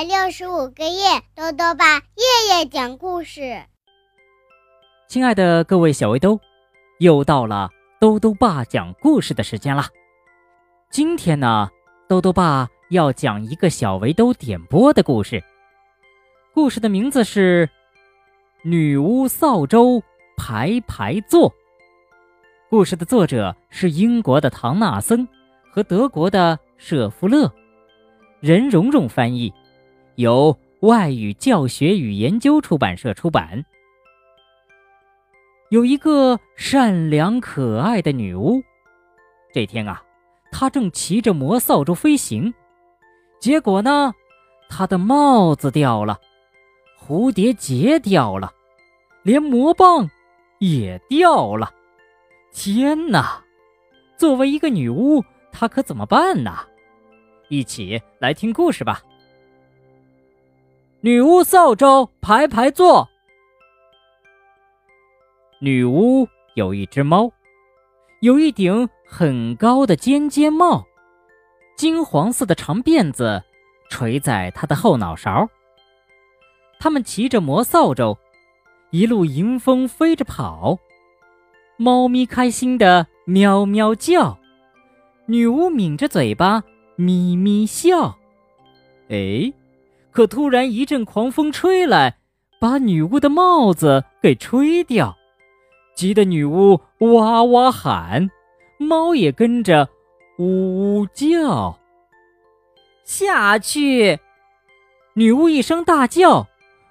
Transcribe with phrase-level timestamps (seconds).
[0.00, 3.62] 百六十五个夜，豆豆爸夜夜讲故事。
[5.06, 6.40] 亲爱的各位小围兜，
[7.00, 7.68] 又到了
[8.00, 9.88] 豆豆爸讲故事的时间啦！
[10.90, 11.68] 今天呢，
[12.08, 15.44] 豆豆爸要讲一个小围兜点播的故事。
[16.54, 17.66] 故事的名字是
[18.62, 20.02] 《女巫扫帚
[20.34, 21.50] 排排坐》。
[22.70, 25.28] 故事的作者是英国的唐纳森
[25.70, 27.52] 和德国的舍夫勒。
[28.40, 29.52] 任蓉蓉翻译，
[30.20, 33.64] 由外语教学与研究出版社出版。
[35.70, 38.62] 有一个善良可爱的女巫，
[39.52, 40.02] 这天啊，
[40.52, 42.52] 她正骑着魔扫帚飞行，
[43.40, 44.12] 结果呢，
[44.68, 46.18] 她的帽子掉了，
[46.98, 48.52] 蝴蝶结掉了，
[49.22, 50.10] 连魔棒
[50.58, 51.72] 也掉了。
[52.52, 53.42] 天哪！
[54.18, 56.58] 作为一个女巫，她可怎么办呢？
[57.48, 59.00] 一起来听故事吧。
[61.02, 63.08] 女巫扫帚排排坐。
[65.58, 67.32] 女巫有一只猫，
[68.20, 70.84] 有一顶很高的尖尖帽，
[71.74, 73.42] 金黄色的长辫子
[73.88, 75.48] 垂在她的后脑勺。
[76.78, 78.18] 他们骑着魔扫帚，
[78.90, 80.78] 一路迎风飞着跑。
[81.78, 84.38] 猫咪开心的喵喵叫，
[85.24, 86.62] 女巫抿着嘴巴。
[86.96, 88.18] 咪咪笑，
[89.08, 89.50] 哎，
[90.10, 92.16] 可突然一阵狂风吹来，
[92.58, 95.16] 把女巫的帽子给吹掉，
[95.94, 98.30] 急得女巫哇哇喊，
[98.78, 99.88] 猫也跟着
[100.38, 101.78] 呜呜叫。
[103.04, 104.18] 下去！
[105.14, 106.46] 女巫一声大叫，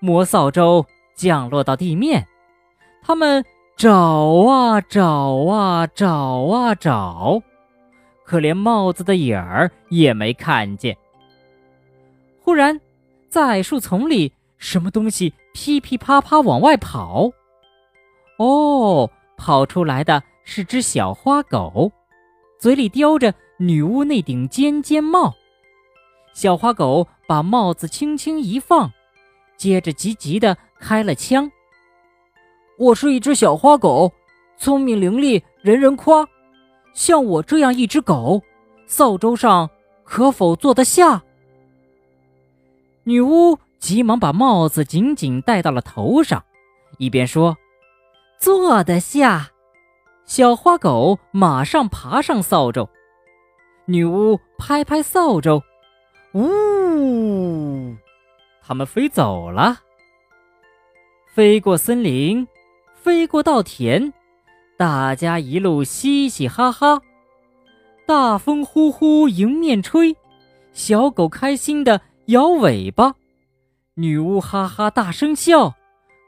[0.00, 2.26] 魔扫帚降落到地面，
[3.02, 3.44] 他们
[3.76, 5.04] 找啊找
[5.48, 6.08] 啊找
[6.50, 7.42] 啊找。
[8.24, 10.96] 可连帽子的影儿也没看见。
[12.42, 12.80] 忽然，
[13.30, 17.30] 在树丛里，什么东西噼噼啪啪往外跑？
[18.38, 21.92] 哦，跑出来的是只小花狗，
[22.58, 25.32] 嘴里叼着女巫那顶尖尖帽。
[26.34, 28.90] 小花狗把帽子轻轻一放，
[29.56, 31.48] 接着急急地开了枪。
[32.78, 34.12] 我是一只小花狗，
[34.58, 36.26] 聪明伶俐，人人夸。
[36.94, 38.42] 像我这样一只狗，
[38.88, 39.70] 扫帚上
[40.02, 41.22] 可否坐得下？
[43.10, 46.44] 女巫急忙把帽子紧紧戴到了头上，
[46.98, 47.56] 一边说
[48.38, 49.50] ：“坐得下。”
[50.26, 52.88] 小花狗马上爬上扫帚，
[53.86, 55.60] 女巫拍拍扫帚，
[56.34, 57.96] 呜，
[58.62, 59.80] 它们飞走了，
[61.34, 62.46] 飞过森林，
[62.94, 64.12] 飞过稻田。
[64.78, 67.02] 大家一路嘻嘻哈哈，
[68.06, 70.16] 大风呼呼迎面吹，
[70.72, 73.14] 小狗开心的摇尾巴，
[73.94, 75.74] 女巫哈哈大声笑，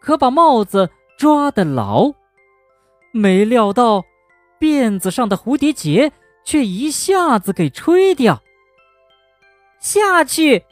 [0.00, 2.12] 可把帽子抓得牢。
[3.12, 4.04] 没料到，
[4.58, 6.12] 辫子上的蝴蝶结
[6.44, 8.42] 却一下子给吹掉。
[9.78, 10.64] 下去！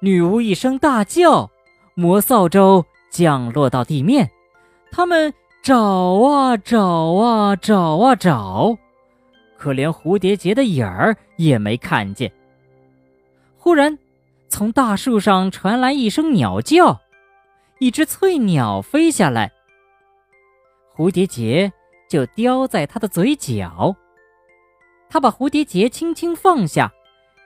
[0.00, 1.50] 女巫一声大叫，
[1.94, 4.30] 魔扫帚降落到地面，
[4.90, 5.32] 他们。
[5.62, 6.80] 找啊找
[7.12, 8.76] 啊找啊找，
[9.56, 12.32] 可连蝴蝶结的影儿也没看见。
[13.56, 13.96] 忽然，
[14.52, 17.00] 从大树上传来一声鸟叫，
[17.78, 19.50] 一只翠鸟飞下来，
[20.94, 21.72] 蝴蝶结
[22.06, 23.96] 就叼在它的嘴角。
[25.08, 26.92] 它把蝴蝶结轻轻放下，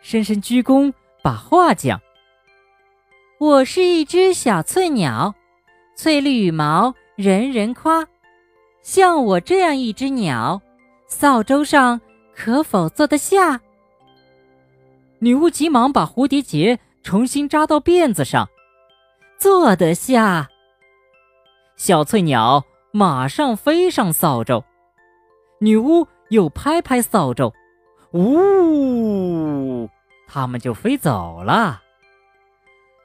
[0.02, 2.00] 深深鞠躬，把话讲
[3.38, 5.32] ：“我是一只小翠鸟，
[5.94, 8.06] 翠绿羽毛。”人人夸，
[8.82, 10.60] 像我这样一只鸟，
[11.06, 12.00] 扫帚上
[12.34, 13.60] 可否坐得下？
[15.20, 18.48] 女巫急忙把蝴蝶结重新扎到辫子上，
[19.38, 20.48] 坐得下。
[21.76, 24.64] 小翠鸟马上飞上扫帚，
[25.60, 27.52] 女巫又拍拍扫帚，
[28.12, 29.88] 呜，
[30.26, 31.80] 它们就飞走了，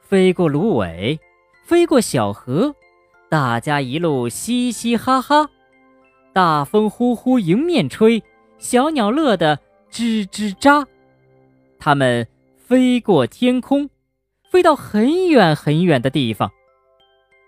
[0.01, 1.19] 飞过芦苇，
[1.63, 2.73] 飞过小河。
[3.29, 5.47] 大家一路嘻嘻哈哈，
[6.33, 8.23] 大风呼呼迎面吹，
[8.57, 9.59] 小鸟乐得
[9.91, 10.83] 吱吱喳。
[11.77, 12.27] 它们
[12.71, 13.89] 飞过天空，
[14.49, 16.49] 飞到很远很远的地方。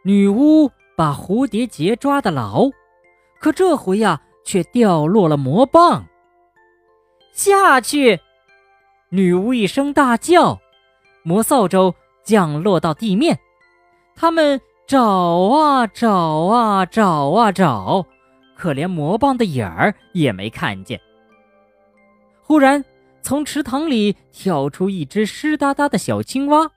[0.04, 2.70] 女巫把蝴蝶结抓得牢，
[3.40, 6.06] 可这回呀，却掉落了魔棒。
[7.32, 8.20] 下去！
[9.12, 10.60] 女巫一声大叫，
[11.24, 11.96] 魔扫帚
[12.26, 13.40] 降落到地面。
[14.18, 14.60] 他们。
[14.86, 18.06] 找啊找啊找啊找，
[18.58, 21.00] 可连魔棒的影儿也没看见。
[22.42, 22.84] 忽然，
[23.24, 26.70] 从池塘里跳出一只湿哒哒的小青蛙，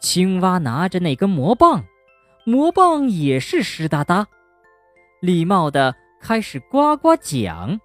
[0.00, 1.84] 青蛙拿着那根魔棒，
[2.44, 4.26] 魔棒也是湿哒哒。
[5.20, 7.78] 礼貌的开始呱呱讲：“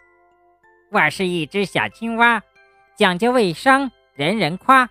[0.89, 2.41] 我是一只小青蛙，
[2.97, 4.89] 讲究卫生，人人夸。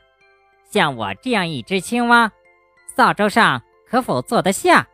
[0.71, 2.31] 像我这样一只青蛙，
[2.95, 4.87] 扫帚上可否坐得下？”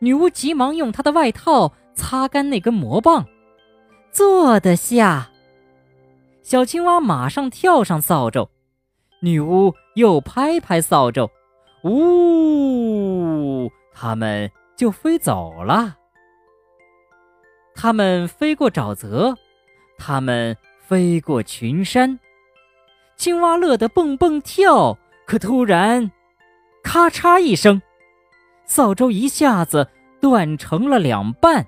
[0.00, 3.24] 女巫急忙用她的外套擦干那根魔棒，
[4.12, 5.30] 坐得下。
[6.48, 8.48] 小青蛙马上跳上扫帚，
[9.20, 11.28] 女巫又拍拍扫帚，
[11.84, 15.94] 呜，它们就飞走了。
[17.74, 19.36] 它们飞过沼泽，
[19.98, 20.56] 它们
[20.86, 22.18] 飞过群山，
[23.14, 24.96] 青蛙乐得蹦蹦跳。
[25.26, 26.10] 可突然，
[26.82, 27.82] 咔嚓一声，
[28.64, 29.86] 扫帚一下子
[30.18, 31.66] 断成了两半，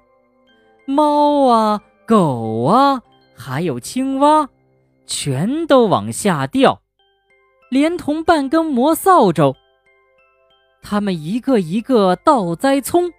[0.86, 3.02] 猫啊，狗啊，
[3.36, 4.48] 还有青蛙。
[5.10, 6.80] 全都往下掉，
[7.68, 9.56] 连同半根魔扫帚。
[10.80, 13.10] 他们一个一个倒栽葱，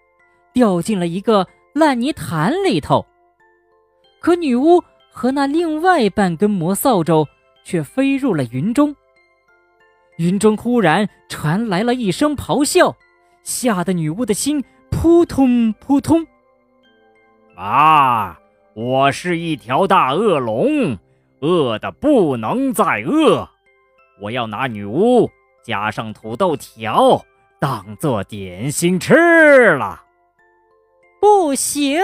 [0.53, 3.05] 掉进了一个烂泥潭里头。
[4.21, 7.27] 可女巫和那另外半根魔扫帚
[7.65, 8.95] 却飞入了云中。
[10.17, 12.95] 云中忽然传来了一声咆哮，
[13.43, 16.25] 吓得女巫的心扑通扑通。
[17.57, 18.39] 啊！
[18.73, 20.97] 我是一条大恶龙。
[21.41, 23.49] 饿的不能再饿，
[24.21, 25.27] 我要拿女巫
[25.63, 27.19] 加上土豆条
[27.59, 30.03] 当做点心吃了。
[31.19, 31.99] 不行！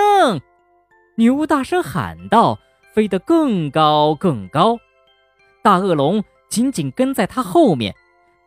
[1.16, 2.58] 女巫大声喊道，
[2.94, 4.80] 飞得更高更高。
[5.64, 7.96] 大恶龙紧紧跟在她后面，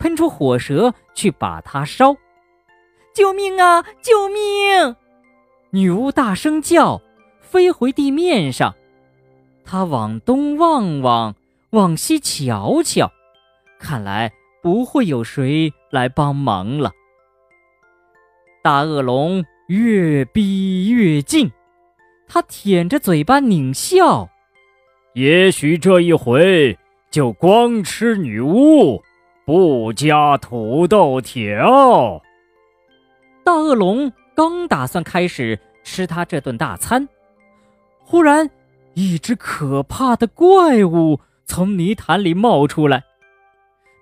[0.01, 2.17] 喷出火舌去把她烧。
[3.15, 3.85] 救命啊！
[4.03, 4.97] 救命！
[5.71, 7.01] 女巫大声叫，
[7.41, 8.75] 飞回地面上。
[9.71, 11.37] 他往东望望，
[11.71, 13.09] 往西瞧瞧，
[13.79, 16.91] 看来不会有谁来帮忙了。
[18.65, 21.49] 大恶龙越逼越近，
[22.27, 24.29] 他舔着嘴巴狞笑
[25.15, 26.77] ：“也许这一回
[27.09, 29.01] 就光吃女巫，
[29.47, 32.21] 不加土豆条。”
[33.47, 37.09] 大恶龙刚打算开始吃他这顿大餐，
[38.01, 38.51] 忽然。
[38.95, 43.05] 一只可怕的怪物从泥潭里冒出来。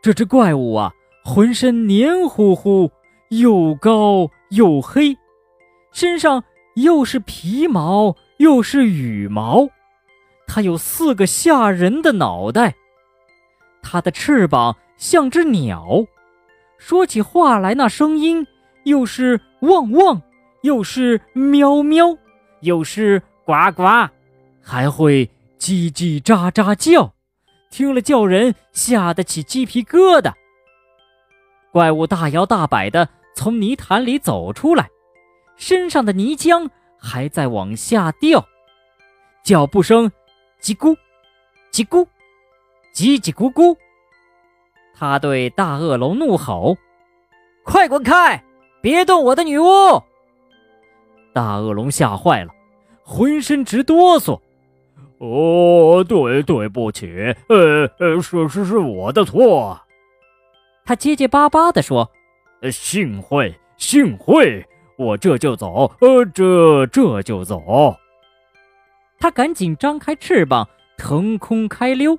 [0.03, 0.93] 这只怪物啊，
[1.25, 2.91] 浑身黏糊糊，
[3.31, 5.17] 又高又黑，
[5.93, 6.43] 身上
[6.77, 9.69] 又是皮毛又是羽毛。
[10.47, 12.75] 它有四个吓人的脑袋，
[13.83, 16.07] 它的翅膀像只鸟，
[16.79, 18.47] 说起话来那声音
[18.85, 20.23] 又是汪汪，
[20.63, 22.17] 又是喵喵，
[22.61, 24.09] 又是呱呱。
[24.71, 25.25] 还会
[25.59, 27.15] 叽叽喳喳叫，
[27.71, 30.31] 听了叫人吓得起鸡皮疙瘩。
[31.73, 34.91] 怪物大摇大摆地从泥潭里走出来，
[35.57, 36.69] 身上的泥浆
[36.99, 38.47] 还在往下掉，
[39.43, 40.13] 脚步声
[40.61, 40.95] 叽咕
[41.73, 42.07] 叽咕
[42.95, 43.75] 叽叽咕咕。
[44.95, 46.77] 他对大恶龙怒吼
[47.65, 48.45] ：“快滚开，
[48.83, 49.65] 别动我的女巫！”
[51.33, 52.53] 大恶龙吓坏了，
[53.03, 54.39] 浑身直哆嗦。
[55.19, 59.81] 哦，对，对不起，呃呃，是是是我的错。
[60.85, 62.09] 他结结巴巴地说
[62.71, 64.65] ：“幸会，幸会，
[64.97, 67.97] 我这就走，呃，这这就走。”
[69.19, 72.17] 他赶紧张开翅膀，腾空开溜。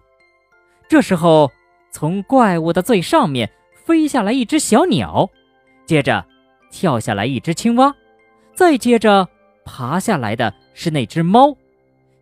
[0.90, 1.50] 这时候，
[1.92, 3.50] 从怪物的最上面
[3.86, 5.30] 飞下来一只小鸟，
[5.86, 6.26] 接着
[6.70, 7.96] 跳下来一只青蛙，
[8.54, 9.26] 再接着
[9.64, 11.56] 爬下来的是那只猫。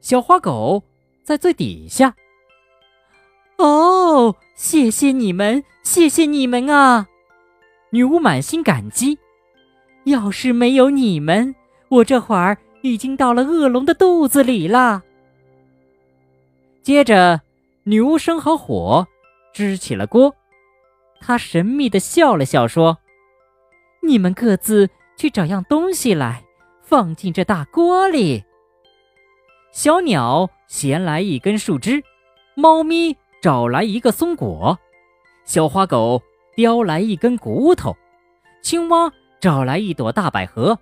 [0.01, 0.83] 小花狗
[1.23, 2.15] 在最底下。
[3.57, 7.07] 哦，谢谢你们，谢谢你们啊！
[7.89, 9.17] 女巫满心感激。
[10.05, 11.55] 要是没有你们，
[11.89, 15.03] 我这会儿已经到了恶龙的肚子里了。
[16.81, 17.41] 接着，
[17.83, 19.07] 女巫生好火，
[19.53, 20.33] 支起了锅。
[21.19, 22.99] 她神秘的笑了笑，说
[24.01, 26.45] ：“你们各自去找样东西来，
[26.83, 28.43] 放进这大锅里。”
[29.71, 32.03] 小鸟衔来一根树枝，
[32.55, 34.77] 猫咪找来一个松果，
[35.45, 36.21] 小花狗
[36.55, 37.95] 叼来一根骨头，
[38.61, 40.79] 青蛙找来一朵大百合。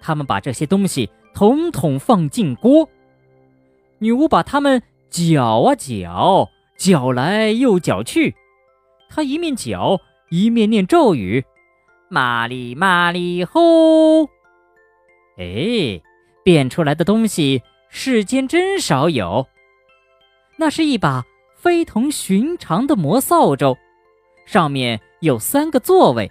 [0.00, 2.88] 他们把这些东西统统放进锅。
[3.98, 8.36] 女巫把它们搅啊搅，搅来又搅去。
[9.08, 10.00] 她一面搅
[10.30, 11.44] 一面念咒语
[12.08, 14.26] ：“玛丽玛丽吼！”
[15.38, 16.00] 哎，
[16.44, 17.62] 变出来的东西。
[17.98, 19.48] 世间真少有。
[20.58, 21.24] 那是一把
[21.54, 23.74] 非同寻常的魔扫帚，
[24.44, 26.30] 上面有三个座位，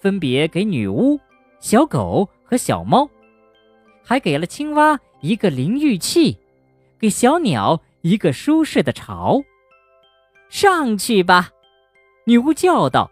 [0.00, 1.20] 分别给女巫、
[1.60, 3.06] 小狗和小猫，
[4.02, 6.38] 还给了青蛙一个淋浴器，
[6.98, 9.42] 给小鸟一个舒适的巢。
[10.48, 11.50] 上去吧，
[12.24, 13.10] 女巫叫道。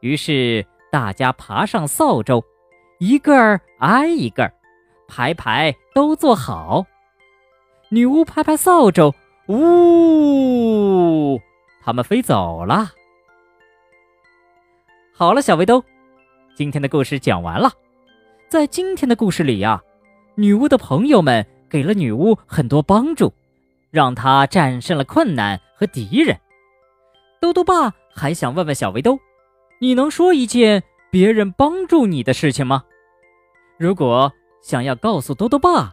[0.00, 2.44] 于是大家爬上扫帚，
[2.98, 4.52] 一个挨一个，
[5.08, 6.84] 排排都坐好。
[7.92, 9.12] 女巫拍拍扫帚，
[9.48, 11.40] 呜，
[11.82, 12.92] 他们飞走了。
[15.12, 15.82] 好了，小围兜，
[16.54, 17.72] 今天的故事讲完了。
[18.48, 19.82] 在今天的故事里呀，
[20.36, 23.32] 女巫的朋友们给了女巫很多帮助，
[23.90, 26.38] 让她战胜了困难和敌人。
[27.40, 29.18] 兜兜爸还想问问小围兜，
[29.80, 30.80] 你能说一件
[31.10, 32.84] 别人帮助你的事情吗？
[33.78, 34.32] 如果
[34.62, 35.92] 想要告诉兜兜爸，